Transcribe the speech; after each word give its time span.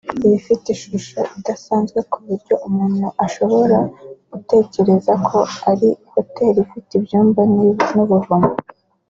Ibifite 0.25 0.65
ishusho 0.75 1.19
idasanzwe 1.37 1.99
ku 2.11 2.17
buryo 2.25 2.55
umuntu 2.67 3.05
adashobora 3.11 3.77
gutekereza 4.31 5.13
ko 5.27 5.37
ari 5.69 5.89
hoteli 6.13 6.57
ifite 6.65 6.89
ibyumba 6.99 7.41
n’ 7.93 7.97
ubuvumo 8.05 8.51